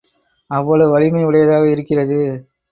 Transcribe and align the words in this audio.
அவ்வளவு 0.49 0.91
வலிமை 0.91 1.23
உடையதாக 1.25 1.69
இருக்கிறது. 1.69 2.19